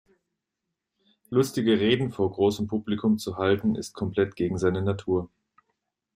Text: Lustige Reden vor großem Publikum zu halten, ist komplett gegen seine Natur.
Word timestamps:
Lustige 1.29 1.79
Reden 1.79 2.11
vor 2.11 2.31
großem 2.31 2.65
Publikum 2.65 3.19
zu 3.19 3.37
halten, 3.37 3.75
ist 3.75 3.93
komplett 3.93 4.35
gegen 4.35 4.57
seine 4.57 4.81
Natur. 4.81 5.29